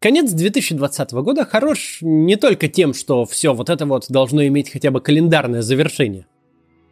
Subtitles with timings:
[0.00, 4.92] Конец 2020 года хорош не только тем, что все вот это вот должно иметь хотя
[4.92, 6.26] бы календарное завершение.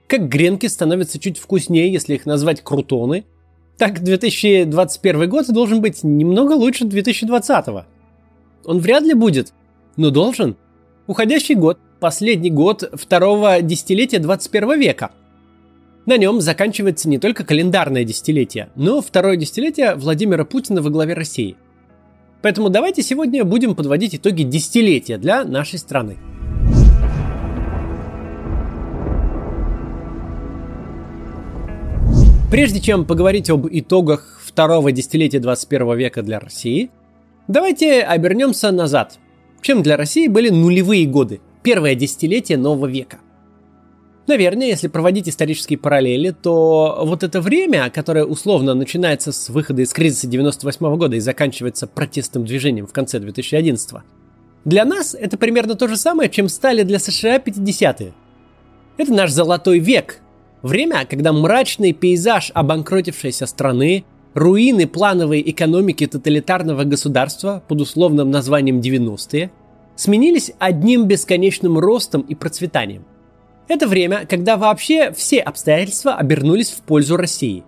[0.09, 3.25] Как гренки становятся чуть вкуснее, если их назвать крутоны,
[3.79, 7.67] так 2021 год должен быть немного лучше 2020.
[8.65, 9.53] Он вряд ли будет,
[9.97, 10.57] но должен.
[11.07, 15.13] Уходящий год– последний год второго десятилетия 21 века.
[16.07, 21.57] На нем заканчивается не только календарное десятилетие, но второе десятилетие Владимира Путина во главе России–
[22.47, 26.17] Поэтому давайте сегодня будем подводить итоги десятилетия для нашей страны.
[32.49, 36.93] Прежде чем поговорить об итогах второго десятилетия 21 века для России,
[37.49, 39.19] давайте обернемся назад.
[39.61, 43.19] Чем для России были нулевые годы, первое десятилетие нового века?
[44.27, 49.93] Наверное, если проводить исторические параллели, то вот это время, которое условно начинается с выхода из
[49.93, 54.03] кризиса 98 года и заканчивается протестным движением в конце 2011
[54.67, 58.13] для нас это примерно то же самое, чем стали для США 50-е.
[58.97, 60.19] Это наш золотой век.
[60.61, 69.53] Время, когда мрачный пейзаж обанкротившейся страны, руины плановой экономики тоталитарного государства под условным названием 90-е
[69.95, 73.05] сменились одним бесконечным ростом и процветанием–
[73.69, 77.65] это время, когда вообще все обстоятельства обернулись в пользу России.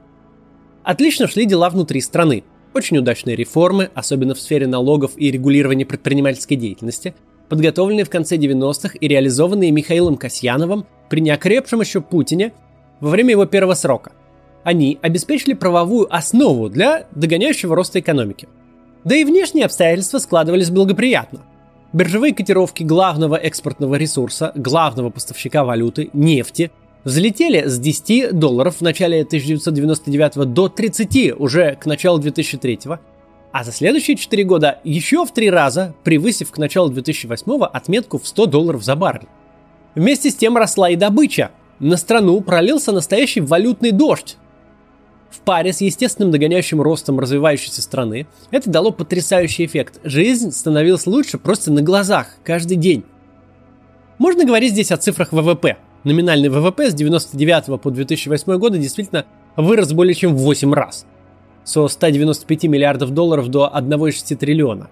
[0.85, 2.45] Отлично шли дела внутри страны.
[2.75, 7.15] Очень удачные реформы, особенно в сфере налогов и регулирования предпринимательской деятельности,
[7.49, 12.53] подготовленные в конце 90-х и реализованные Михаилом Касьяновым при неокрепшем еще Путине
[13.01, 14.13] во время его первого срока.
[14.65, 18.49] Они обеспечили правовую основу для догоняющего роста экономики.
[19.05, 21.41] Да и внешние обстоятельства складывались благоприятно–
[21.95, 26.71] Биржевые котировки главного экспортного ресурса, главного поставщика валюты, нефти,
[27.05, 32.81] взлетели с 10 долларов в начале 1999 до 30 уже к началу 2003,
[33.53, 38.29] а за следующие 4 года еще в 3 раза, превысив к началу 2008 отметку в
[38.29, 39.29] 100 долларов за баррель.
[39.95, 41.53] Вместе с тем росла и добыча.
[41.79, 44.37] На страну пролился настоящий валютный дождь.
[45.31, 50.01] В паре с естественным догоняющим ростом развивающейся страны это дало потрясающий эффект.
[50.03, 53.05] Жизнь становилась лучше просто на глазах, каждый день.
[54.19, 55.77] Можно говорить здесь о цифрах ВВП.
[56.05, 61.07] Номинальный ВВП с 99 по 2008 год действительно вырос более чем в 8 раз.
[61.65, 64.89] Со 195 миллиардов долларов до 1,6 триллиона.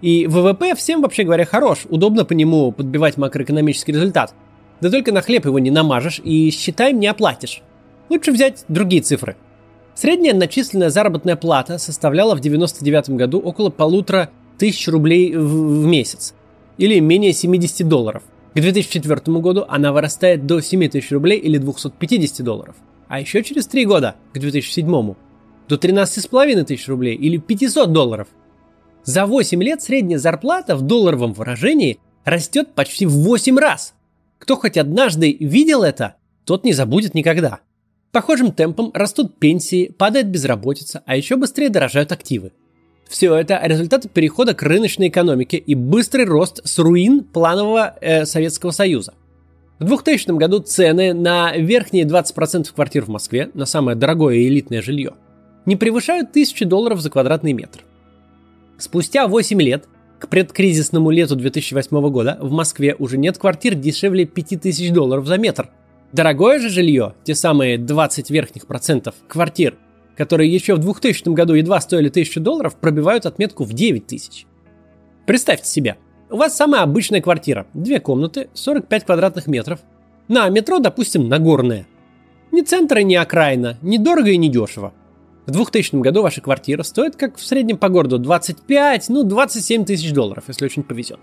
[0.00, 1.86] И ВВП всем, вообще говоря, хорош.
[1.88, 4.34] Удобно по нему подбивать макроэкономический результат.
[4.80, 7.62] Да только на хлеб его не намажешь и считаем не оплатишь.
[8.08, 9.36] Лучше взять другие цифры–
[9.94, 16.34] Средняя начисленная заработная плата составляла в 1999 году около полутора тысяч рублей в, в месяц,
[16.78, 18.22] или менее 70 долларов.
[18.54, 22.76] К 2004 году она вырастает до 7 тысяч рублей или 250 долларов.
[23.08, 25.14] А еще через 3 года, к 2007
[25.68, 28.28] до 13,5 тысяч рублей или 500 долларов.
[29.04, 33.94] За 8 лет средняя зарплата в долларовом выражении растет почти в 8 раз.
[34.38, 37.60] Кто хоть однажды видел это, тот не забудет никогда.
[38.12, 42.52] Похожим темпом растут пенсии, падает безработица, а еще быстрее дорожают активы.
[43.08, 48.70] Все это результаты перехода к рыночной экономике и быстрый рост с руин планового э, Советского
[48.70, 49.14] Союза.
[49.78, 54.82] В 2000 году цены на верхние 20% квартир в Москве, на самое дорогое и элитное
[54.82, 55.14] жилье,
[55.64, 57.80] не превышают 1000 долларов за квадратный метр.
[58.76, 59.86] Спустя 8 лет,
[60.18, 65.70] к предкризисному лету 2008 года, в Москве уже нет квартир дешевле 5000 долларов за метр–
[66.12, 69.78] Дорогое же жилье, те самые 20 верхних процентов квартир,
[70.14, 74.46] которые еще в 2000 году едва стоили 1000 долларов, пробивают отметку в 9 тысяч.
[75.26, 75.96] Представьте себе,
[76.28, 79.80] у вас самая обычная квартира, две комнаты, 45 квадратных метров,
[80.28, 81.86] на метро, допустим, Нагорная.
[82.50, 84.92] Ни центра, ни окраина, ни дорого и ни дешево.
[85.46, 90.12] В 2000 году ваша квартира стоит, как в среднем по городу, 25, ну 27 тысяч
[90.12, 91.20] долларов, если очень повезет.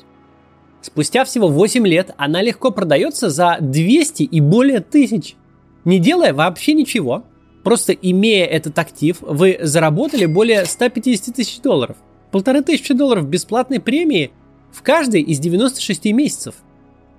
[0.81, 5.35] Спустя всего 8 лет она легко продается за 200 и более тысяч.
[5.83, 7.25] Не делая вообще ничего,
[7.63, 11.97] просто имея этот актив, вы заработали более 150 тысяч долларов.
[12.31, 14.31] Полторы тысячи долларов бесплатной премии
[14.71, 16.55] в каждый из 96 месяцев.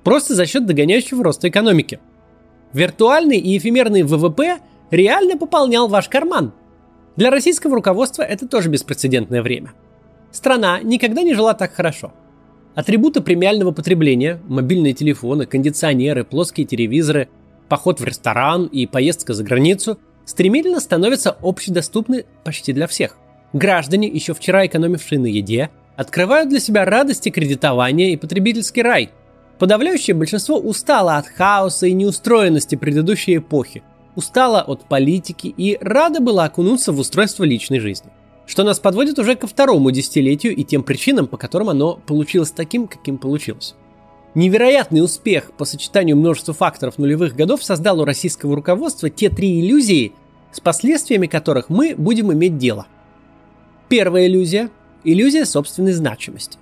[0.05, 2.01] Просто за счет догоняющего роста экономики.
[2.73, 4.61] Виртуальный и эфемерный ВВП
[4.91, 6.53] реально пополнял ваш карман.
[7.17, 9.73] Для российского руководства это тоже беспрецедентное время.
[10.31, 12.15] Страна никогда не жила так хорошо–
[12.75, 17.29] Атрибуты премиального потребления– мобильные телефоны, кондиционеры, плоские телевизоры,
[17.69, 19.99] поход в ресторан и поездка за границу–
[20.31, 23.17] стремительно становятся общедоступны почти для всех.
[23.53, 29.11] Граждане, еще вчера экономившие на еде, открывают для себя радости кредитования и потребительский рай.
[29.59, 33.83] Подавляющее большинство устало от хаоса и неустроенности предыдущей эпохи,
[34.15, 38.11] устало от политики и рада было окунуться в устройство личной жизни.
[38.51, 42.89] Что нас подводит уже ко второму десятилетию и тем причинам, по которым оно получилось таким,
[42.89, 43.77] каким получилось.
[44.35, 50.15] Невероятный успех по сочетанию множества факторов нулевых годов создал у российского руководства те три иллюзии,
[50.51, 52.89] с последствиями которых мы будем иметь дело.
[53.89, 54.71] Первая иллюзия–
[55.05, 56.59] иллюзия собственной значимости.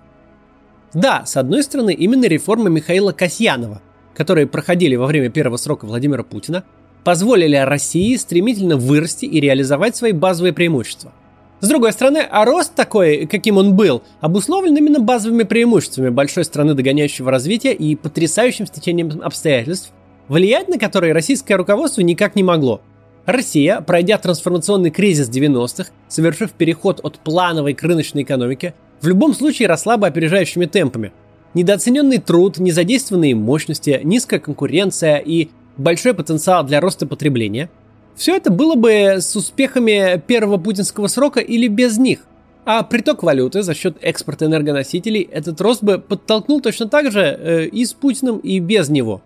[0.93, 3.81] Да, с одной стороны, именно реформы Михаила Касьянова,
[4.15, 6.65] которые проходили во время первого срока Владимира Путина,
[7.03, 11.15] позволили России стремительно вырасти и реализовать свои базовые преимущества–
[11.61, 16.75] с другой стороны, а рост такой, каким он был, обусловлен именно базовыми преимуществами большой страны
[16.75, 19.93] догоняющего развития и потрясающим стечением обстоятельств,
[20.29, 22.81] влиять на которые российское руководство никак не могло.
[23.27, 29.69] Россия, пройдя трансформационный кризис 90-х, совершив переход от плановой к рыночной экономике, в любом случае
[29.69, 31.13] росла бы опережающими темпами.
[31.55, 37.69] Недооцененный труд, незадействованные мощности, низкая конкуренция и большой потенциал для роста потребления–
[38.19, 42.27] все это было бы с успехами первого путинского срока или без них.
[42.65, 47.67] А приток валюты за счет экспорта энергоносителей этот рост бы подтолкнул точно так же э,
[47.67, 49.23] и с Путиным, и без него.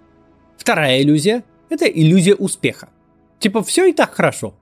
[0.58, 2.90] Вторая иллюзия– это иллюзия успеха.
[3.40, 4.54] Типа все и так хорошо.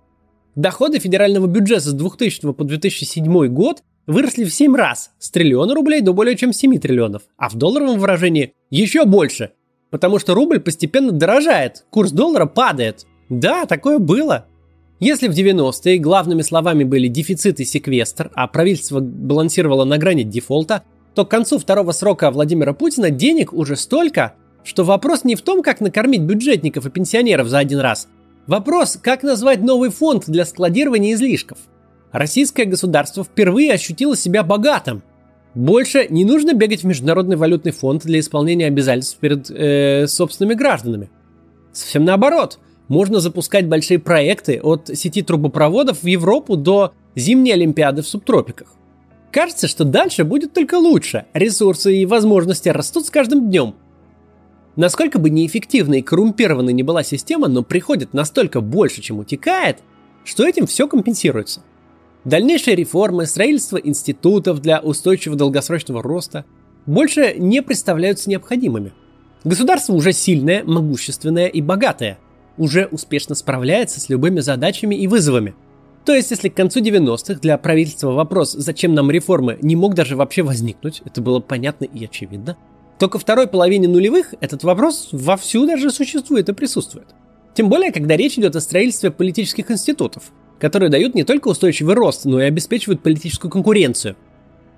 [0.54, 6.00] Доходы федерального бюджета с 2000 по 2007 год выросли в 7 раз, с триллиона рублей
[6.00, 9.50] до более чем 7 триллионов, а в долларовом выражении еще больше,
[9.90, 14.46] потому что рубль постепенно дорожает, курс доллара падает, да, такое было.
[14.98, 20.82] Если в 90-е главными словами были дефицит и секвестр, а правительство балансировало на грани дефолта,
[21.14, 24.34] то к концу второго срока Владимира Путина денег уже столько,
[24.64, 28.08] что вопрос не в том, как накормить бюджетников и пенсионеров за один раз.
[28.46, 31.58] Вопрос, как назвать новый фонд для складирования излишков.
[32.10, 35.02] Российское государство впервые ощутило себя богатым.
[35.54, 41.10] Больше не нужно бегать в Международный валютный фонд для исполнения обязательств перед э, собственными гражданами.
[41.72, 42.58] Совсем наоборот–
[42.90, 48.66] можно запускать большие проекты от сети трубопроводов в Европу до зимней Олимпиады в субтропиках.
[49.30, 51.26] Кажется, что дальше будет только лучше.
[51.32, 53.76] Ресурсы и возможности растут с каждым днем.
[54.74, 59.78] Насколько бы неэффективной и коррумпированной не была система, но приходит настолько больше, чем утекает,
[60.24, 61.62] что этим все компенсируется.
[62.24, 66.44] Дальнейшие реформы, строительство институтов для устойчивого долгосрочного роста
[66.86, 68.92] больше не представляются необходимыми.
[69.44, 72.18] Государство уже сильное, могущественное и богатое–
[72.58, 75.54] уже успешно справляется с любыми задачами и вызовами.
[76.04, 80.16] То есть, если к концу 90-х для правительства вопрос «зачем нам реформы?» не мог даже
[80.16, 82.56] вообще возникнуть, это было понятно и очевидно,
[82.98, 87.08] то ко второй половине нулевых этот вопрос вовсю даже существует и присутствует.
[87.54, 92.24] Тем более, когда речь идет о строительстве политических институтов, которые дают не только устойчивый рост,
[92.24, 94.16] но и обеспечивают политическую конкуренцию.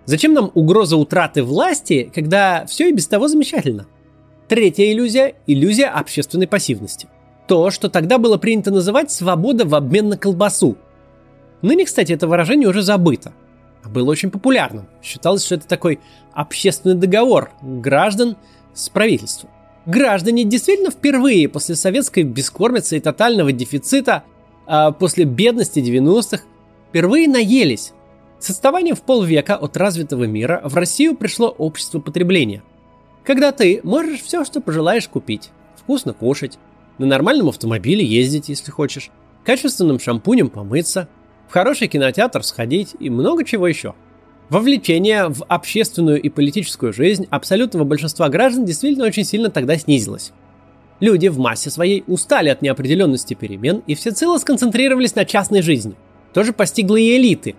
[0.04, 3.86] Зачем нам угроза утраты власти, когда все и без того замечательно?
[4.48, 7.08] Третья иллюзия– иллюзия общественной пассивности–
[7.46, 10.76] то, что тогда было принято называть «свобода в обмен на колбасу».
[11.60, 13.32] Ныне, кстати, это выражение уже забыто.
[13.84, 14.86] Было очень популярным.
[15.02, 16.00] Считалось, что это такой
[16.32, 18.36] общественный договор граждан
[18.74, 19.50] с правительством.
[19.86, 24.22] Граждане действительно впервые после советской бескормицы и тотального дефицита,
[24.66, 26.44] а после бедности 90-х,
[26.88, 27.92] впервые наелись.
[28.38, 32.62] С отставанием в полвека от развитого мира в Россию пришло общество потребления.
[33.24, 35.50] Когда ты можешь все, что пожелаешь купить.
[35.76, 36.58] Вкусно кушать,
[36.98, 39.10] на нормальном автомобиле ездить, если хочешь,
[39.44, 41.08] качественным шампунем помыться,
[41.48, 43.94] в хороший кинотеатр сходить и много чего еще.
[44.48, 50.32] Вовлечение в общественную и политическую жизнь абсолютного большинства граждан действительно очень сильно тогда снизилось.
[51.00, 55.94] Люди в массе своей устали от неопределенности перемен и всецело сконцентрировались на частной жизни.
[56.32, 57.56] Тоже постигло и элиты.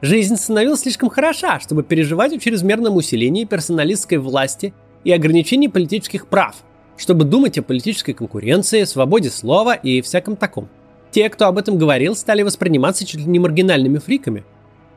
[0.00, 4.72] Жизнь становилась слишком хороша, чтобы переживать о чрезмерном усилении персоналистской власти
[5.04, 6.56] и ограничении политических прав–
[6.96, 10.68] чтобы думать о политической конкуренции, свободе слова и всяком таком.
[11.10, 14.44] Те, кто об этом говорил, стали восприниматься чуть ли не маргинальными фриками.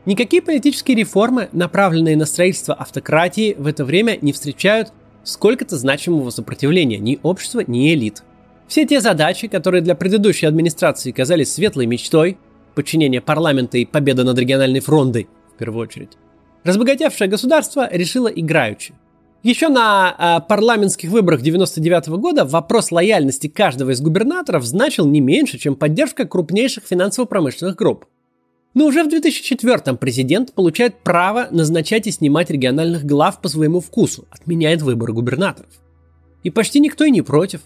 [0.05, 4.91] Никакие политические реформы, направленные на строительство автократии, в это время не встречают
[5.23, 8.23] сколько-то значимого сопротивления ни общества, ни элит.
[8.67, 12.37] Все те задачи, которые для предыдущей администрации казались светлой мечтой,
[12.75, 16.17] подчинение парламента и победа над региональной фронтой, в первую очередь,
[16.63, 18.93] разбогатевшее государство решило играючи–
[19.41, 25.57] еще на э, парламентских выборах 99 года вопрос лояльности каждого из губернаторов значил не меньше,
[25.57, 28.05] чем поддержка крупнейших финансово-промышленных групп.
[28.73, 34.27] Но уже в 2004 президент получает право назначать и снимать региональных глав по своему вкусу,
[34.29, 35.71] отменяет выборы губернаторов.
[36.43, 37.61] И почти никто и не против.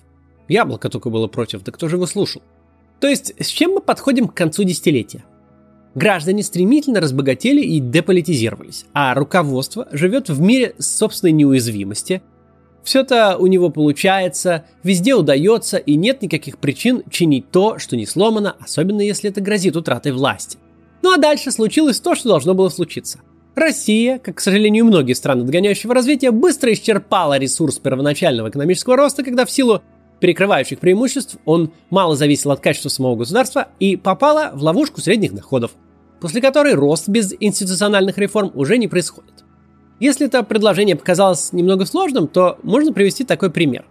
[0.47, 2.43] Яблоко только было против, да кто же его слушал?
[2.99, 5.23] То есть, с чем мы подходим к концу десятилетия?
[5.95, 12.23] Граждане стремительно разбогатели и деполитизировались, а руководство живет в мире собственной неуязвимости.
[12.83, 18.05] Все это у него получается, везде удается, и нет никаких причин чинить то, что не
[18.05, 20.57] сломано, особенно если это грозит утратой власти.
[21.03, 23.19] Ну а дальше случилось то, что должно было случиться.
[23.55, 29.45] Россия, как, к сожалению, многие страны догоняющего развития, быстро исчерпала ресурс первоначального экономического роста, когда
[29.45, 29.83] в силу
[30.23, 35.71] перекрывающих преимуществ он мало зависел от качества самого государства и попала в ловушку средних доходов,
[36.21, 39.43] после которой рост без институциональных реформ уже не происходит.
[39.99, 43.83] Если это предложение показалось немного сложным, то можно привести такой пример.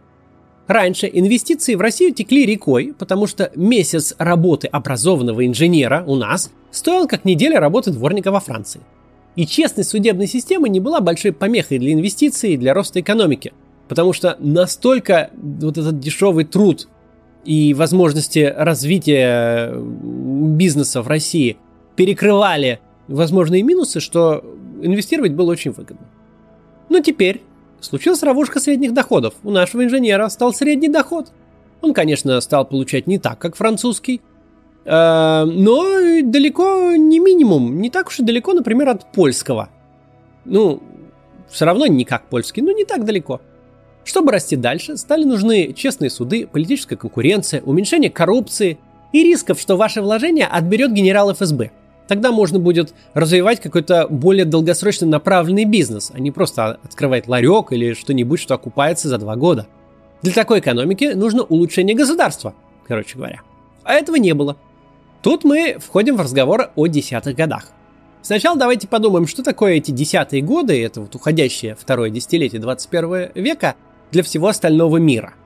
[0.66, 7.06] Раньше инвестиции в Россию текли рекой, потому что месяц работы образованного инженера у нас стоил
[7.08, 8.80] как неделя работы дворника во Франции.
[9.36, 13.52] И честность судебной системы не была большой помехой для инвестиций и для роста экономики,
[13.92, 16.88] потому что настолько вот этот дешевый труд
[17.44, 21.58] и возможности развития бизнеса в России
[21.94, 24.42] перекрывали возможные минусы, что
[24.80, 26.06] инвестировать было очень выгодно.
[26.88, 27.42] Но теперь
[27.80, 29.34] случилась ловушка средних доходов.
[29.44, 31.30] У нашего инженера стал средний доход.
[31.82, 34.22] Он, конечно, стал получать не так, как французский,
[34.86, 35.84] э, но
[36.22, 39.68] далеко не минимум, не так уж и далеко, например, от польского.
[40.46, 40.82] Ну,
[41.50, 43.42] все равно не как польский, но не так далеко.
[44.04, 48.78] Чтобы расти дальше, стали нужны честные суды, политическая конкуренция, уменьшение коррупции
[49.12, 51.70] и рисков, что ваше вложение отберет генерал ФСБ–
[52.12, 57.94] Тогда можно будет развивать какой-то более долгосрочно направленный бизнес, а не просто открывать ларек или
[57.94, 59.66] что-нибудь, что окупается за два года.
[60.20, 62.54] Для такой экономики нужно улучшение государства,
[62.86, 63.40] короче говоря.
[63.84, 64.56] А этого не было.
[65.22, 67.68] Тут мы входим в разговор о десятых годах.
[68.20, 73.74] Сначала давайте подумаем, что такое эти десятые годы, это вот уходящее второе десятилетие 21 века
[74.12, 75.34] для всего остального мира–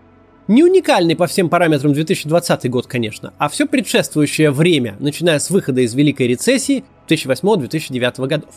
[0.49, 5.81] не уникальный по всем параметрам 2020 год, конечно, а все предшествующее время, начиная с выхода
[5.81, 8.55] из Великой рецессии 2008-2009 годов.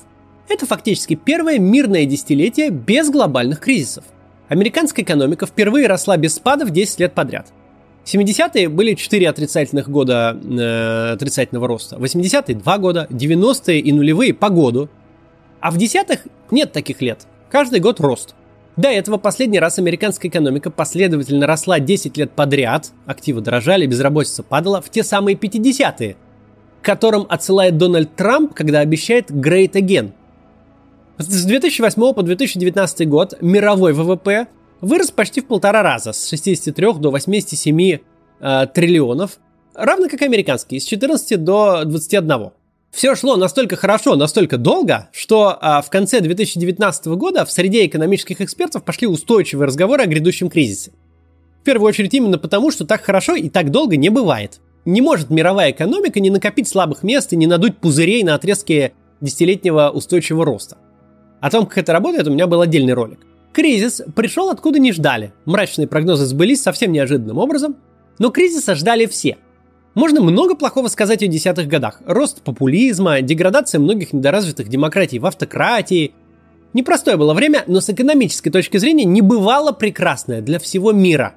[0.47, 4.03] Это фактически первое мирное десятилетие без глобальных кризисов.
[4.49, 7.47] Американская экономика впервые росла без спадов 10 лет подряд.
[8.05, 14.49] 70-е были 4 отрицательных года э, отрицательного роста, 80-е 2 года, 90-е и нулевые по
[14.49, 14.89] году.
[15.59, 17.25] А в десятых нет таких лет.
[17.49, 18.35] Каждый год рост.
[18.79, 24.81] До этого последний раз американская экономика последовательно росла 10 лет подряд, активы дорожали, безработица падала
[24.81, 26.15] в те самые 50-е,
[26.81, 30.11] к которым отсылает Дональд Трамп, когда обещает Great Again.
[31.17, 34.47] С 2008 по 2019 год мировой ВВП
[34.79, 37.97] вырос почти в полтора раза, с 63 до 87
[38.39, 39.39] э, триллионов,
[39.75, 42.51] равно как американский, с 14 до 21.
[42.91, 48.41] Все шло настолько хорошо, настолько долго, что а, в конце 2019 года в среде экономических
[48.41, 50.91] экспертов пошли устойчивые разговоры о грядущем кризисе.
[51.61, 54.59] В первую очередь именно потому, что так хорошо и так долго не бывает.
[54.85, 59.91] Не может мировая экономика не накопить слабых мест и не надуть пузырей на отрезке десятилетнего
[59.93, 60.77] устойчивого роста.
[61.41, 63.19] О том, как это работает, у меня был отдельный ролик.
[63.53, 65.33] Кризис пришел откуда не ждали.
[65.45, 67.75] Мрачные прогнозы сбылись совсем неожиданным образом,
[68.17, 69.37] но кризиса ждали все–
[69.99, 72.01] можно много плохого сказать о десятых годах.
[72.05, 76.13] Рост популизма, деградация многих недоразвитых демократий в автократии.
[76.73, 81.35] Непростое было время, но с экономической точки зрения не бывало прекрасное для всего мира.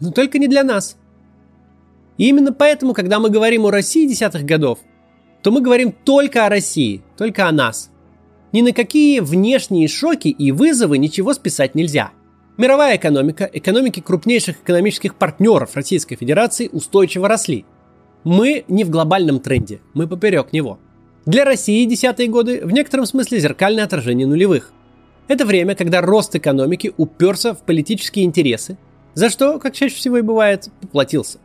[0.00, 0.96] Но только не для нас.
[2.18, 4.80] И именно поэтому, когда мы говорим о России десятых годов,
[5.42, 7.90] то мы говорим только о России, только о нас.
[8.52, 12.10] Ни на какие внешние шоки и вызовы ничего списать нельзя–
[12.58, 17.66] Мировая экономика, экономики крупнейших экономических партнеров Российской Федерации устойчиво росли.
[18.26, 20.80] Мы не в глобальном тренде, мы поперек него.
[21.26, 24.72] Для России десятые годы в некотором смысле зеркальное отражение нулевых.
[25.28, 28.78] Это время, когда рост экономики уперся в политические интересы,
[29.14, 31.38] за что, как чаще всего и бывает, поплатился.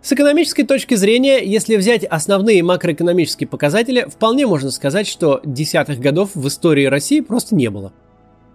[0.00, 6.36] С экономической точки зрения, если взять основные макроэкономические показатели, вполне можно сказать, что десятых годов
[6.36, 7.92] в истории России просто не было–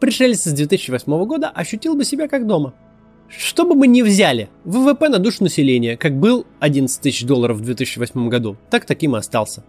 [0.04, 2.74] пришелец с 2008 года ощутил бы себя как дома.
[3.38, 7.62] Что бы мы ни взяли, ВВП на душу населения, как был 11 тысяч долларов в
[7.62, 9.64] 2008 году, так таким и остался.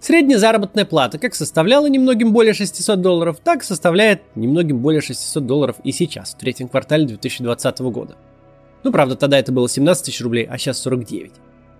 [0.00, 5.76] Средняя заработная плата как составляла немногим более 600 долларов, так составляет немногим более 600 долларов
[5.84, 8.16] и сейчас, в третьем квартале 2020 года.
[8.82, 11.32] Ну, правда, тогда это было 17 тысяч рублей, а сейчас 49.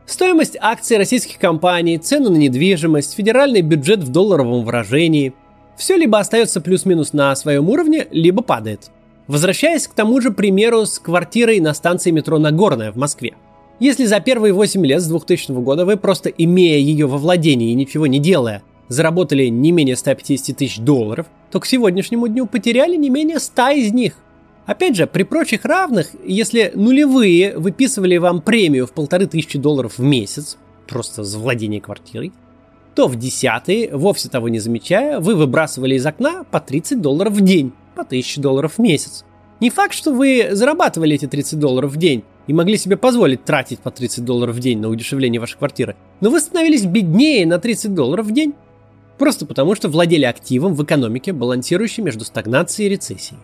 [0.07, 5.35] Стоимость акций российских компаний, цены на недвижимость, федеральный бюджет в долларовом выражении–
[5.81, 8.91] все либо остается плюс-минус на своем уровне, либо падает.
[9.31, 13.37] Возвращаясь к тому же примеру с квартирой на станции метро Нагорная в Москве.
[13.79, 17.75] Если за первые 8 лет с 2000 года вы просто имея ее во владении и
[17.75, 23.09] ничего не делая, заработали не менее 150 тысяч долларов, то к сегодняшнему дню потеряли не
[23.09, 24.15] менее 100 из них.
[24.67, 30.03] Опять же, при прочих равных, если нулевые выписывали вам премию в полторы тысячи долларов в
[30.03, 30.59] месяц,
[30.89, 32.33] просто за владение квартирой,
[32.97, 37.41] то в десятые, вовсе того не замечая, вы выбрасывали из окна по 30 долларов в
[37.43, 39.25] день, по 1000 долларов в месяц.
[39.61, 43.81] Не факт, что вы зарабатывали эти 30 долларов в день, и могли себе позволить тратить
[43.81, 47.93] по 30 долларов в день на удешевление вашей квартиры, но вы становились беднее на 30
[47.95, 48.55] долларов в день.
[49.19, 53.39] Просто потому, что владели активом в экономике, балансирующей между стагнацией и рецессией.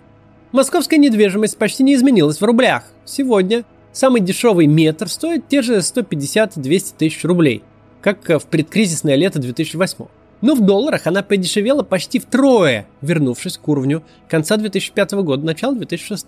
[0.53, 2.85] Московская недвижимость почти не изменилась в рублях.
[3.05, 7.63] Сегодня самый дешевый метр стоит те же 150-200 тысяч рублей,
[8.01, 10.07] как в предкризисное лето 2008.
[10.43, 16.27] Но в долларах она подешевела почти втрое, вернувшись к уровню конца 2005 года, начала 2006.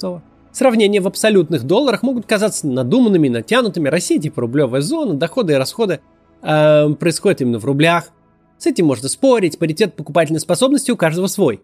[0.51, 3.89] Сравнения в абсолютных долларах могут казаться надуманными, натянутыми.
[3.89, 6.01] Россия типа рублевая зона, доходы и расходы
[6.43, 8.11] э, происходят именно в рублях.
[8.57, 11.61] С этим можно спорить, паритет покупательной способности у каждого свой.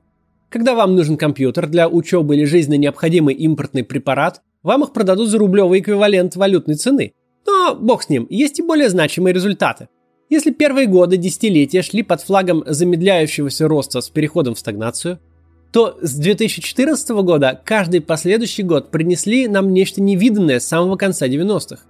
[0.49, 5.39] Когда вам нужен компьютер для учебы или жизненно необходимый импортный препарат, вам их продадут за
[5.39, 7.15] рублевый эквивалент валютной цены.
[7.47, 9.89] Но бог с ним, есть и более значимые результаты.
[10.35, 15.21] Если первые годы десятилетия шли под флагом замедляющегося роста с переходом в стагнацию–
[15.71, 21.83] то с 2014 года каждый последующий год принесли нам нечто невиданное с самого конца 90-х.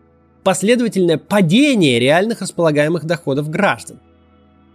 [0.43, 3.99] Последовательное падение реальных располагаемых доходов граждан.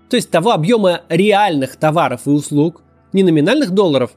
[0.09, 2.81] То есть того объема реальных товаров и услуг,
[3.13, 4.11] не номинальных долларов,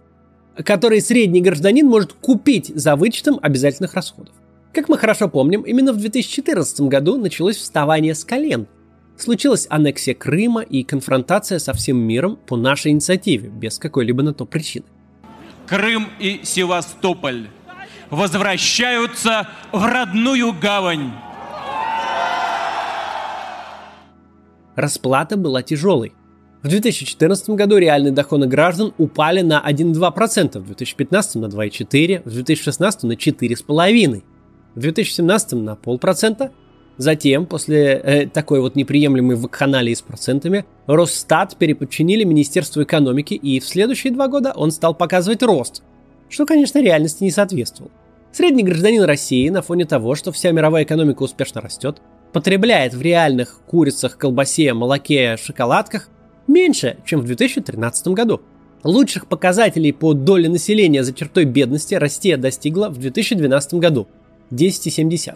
[0.64, 4.34] которые средний гражданин может купить за вычетом обязательных расходов.
[4.72, 8.66] Как мы хорошо помним, именно в 2014 году началось вставание с колен–
[9.22, 14.44] случилась аннексия Крыма и конфронтация со всем миром по нашей инициативе, без какой-либо на то
[14.44, 14.84] причины.
[15.66, 17.48] Крым и Севастополь
[18.10, 21.12] возвращаются в родную гавань.
[24.74, 26.12] Расплата была тяжелой.
[26.62, 33.02] В 2014 году реальные доходы граждан упали на 1,2%, в 2015 на 2,4%, в 2016
[33.02, 34.22] на 4,5%,
[34.74, 36.52] в 2017 на полпроцента,
[36.98, 43.66] Затем, после э, такой вот неприемлемой вакханалии с процентами, Росстат переподчинили Министерству экономики, и в
[43.66, 45.82] следующие два года он стал показывать рост,
[46.28, 47.90] что, конечно, реальности не соответствовал.
[48.30, 52.00] Средний гражданин России на фоне того, что вся мировая экономика успешно растет,
[52.32, 56.08] потребляет в реальных курицах, колбасе, молоке, шоколадках
[56.46, 58.40] меньше, чем в 2013 году.
[58.84, 64.08] Лучших показателей по доле населения за чертой бедности Россия достигла в 2012 году–
[64.50, 65.34] 10,7.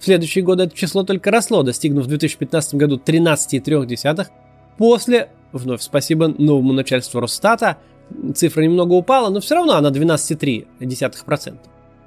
[0.00, 4.26] В следующие годы это число только росло, достигнув в 2015 году 13,3.
[4.78, 7.76] После, вновь спасибо новому начальству Росстата,
[8.34, 11.54] цифра немного упала, но все равно она 12,3%.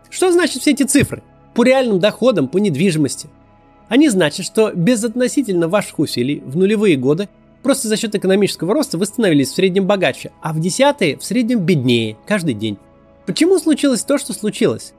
[0.10, 1.22] Что значит все эти цифры?
[1.54, 3.30] По реальным доходам, по недвижимости.
[3.90, 7.30] Они значат, что без относительно ваших усилий в нулевые годы
[7.62, 11.60] просто за счет экономического роста вы становились в среднем богаче, а в десятые в среднем
[11.60, 12.80] беднее каждый день.
[13.28, 14.94] Почему случилось то, что случилось?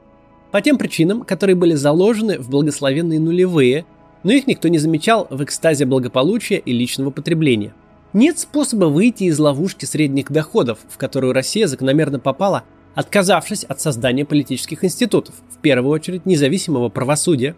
[0.55, 3.85] По тем причинам, которые были заложены в благословенные нулевые,
[4.23, 7.73] но их никто не замечал в экстазе благополучия и личного потребления.
[8.13, 12.63] Нет способа выйти из ловушки средних доходов, в которую Россия закономерно попала,
[12.93, 17.57] отказавшись от создания политических институтов, в первую очередь независимого правосудия,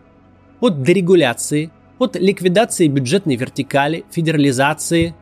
[0.60, 5.13] от дерегуляции, от ликвидации бюджетной вертикали, федерализации,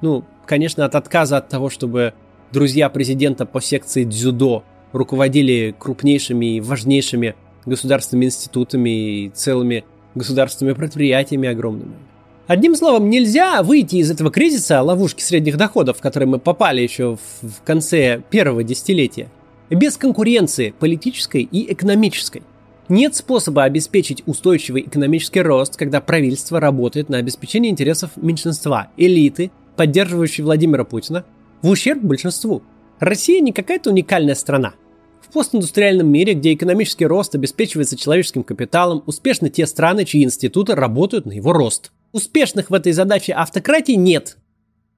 [0.00, 2.14] ну, конечно, от отказа от того, чтобы
[2.50, 7.34] друзья президента по секции дзюдо руководили крупнейшими и важнейшими
[7.66, 11.94] государственными институтами и целыми государственными предприятиями огромными.
[12.46, 17.16] Одним словом, нельзя выйти из этого кризиса ловушки средних доходов, в который мы попали еще
[17.42, 19.28] в конце первого десятилетия,
[19.70, 22.42] без конкуренции политической и экономической.
[22.88, 30.42] Нет способа обеспечить устойчивый экономический рост, когда правительство работает на обеспечение интересов меньшинства, элиты, поддерживающей
[30.42, 31.24] Владимира Путина,
[31.62, 32.64] в ущерб большинству.
[32.98, 34.74] Россия не какая-то уникальная страна.
[35.30, 41.24] В постиндустриальном мире, где экономический рост обеспечивается человеческим капиталом, успешны те страны, чьи институты работают
[41.24, 41.92] на его рост.
[42.10, 44.38] Успешных в этой задаче автократий нет.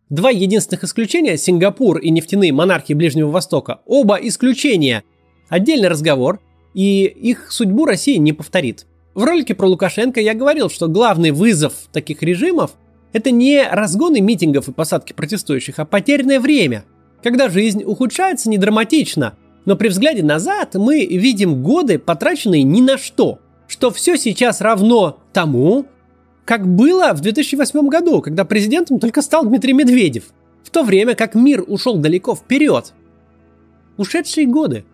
[0.08, 5.04] Два единственных исключения– Сингапур и нефтяные монархии Ближнего Востока– оба исключения.
[5.50, 6.40] Отдельный разговор,
[6.72, 8.86] и их судьбу Россия не повторит.
[9.12, 12.70] В ролике про Лукашенко я говорил, что главный вызов таких режимов–
[13.12, 16.86] это не разгоны митингов и посадки протестующих, а потерянное время–
[17.22, 19.34] когда жизнь ухудшается не драматично,
[19.64, 25.18] но при взгляде назад мы видим годы, потраченные ни на что, что все сейчас равно
[25.32, 25.86] тому,
[26.44, 30.24] как было в 2008 году, когда президентом только стал Дмитрий Медведев,
[30.64, 32.92] в то время как мир ушел далеко вперед.
[33.96, 34.84] Ушедшие годы.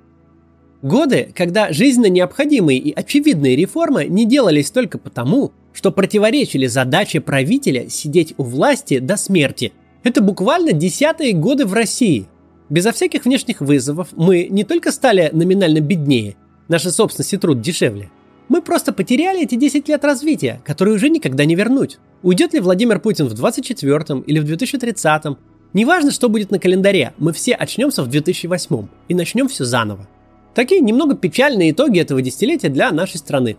[0.83, 7.89] Годы, когда жизненно необходимые и очевидные реформы не делались только потому, что противоречили задаче правителя
[7.89, 12.27] сидеть у власти до смерти– это буквально десятые годы в России.
[12.71, 16.37] Безо всяких внешних вызовов мы не только стали номинально беднее,
[16.69, 18.11] наша собственность и труд дешевле.
[18.49, 21.99] Мы просто потеряли эти 10 лет развития, которые уже никогда не вернуть.
[22.23, 25.39] Уйдет ли Владимир Путин в 24 или в 2030 м
[25.75, 30.09] Неважно, что будет на календаре, мы все очнемся в 2008 и начнем все заново.
[30.55, 33.57] Такие немного печальные итоги этого десятилетия для нашей страны.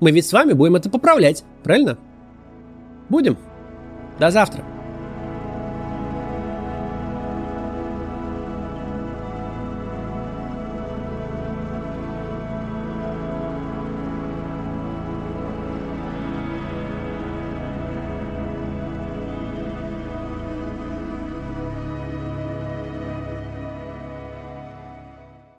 [0.00, 1.96] мы ведь с вами будем это поправлять, правильно?
[3.08, 3.38] Будем.
[4.18, 4.71] До завтра.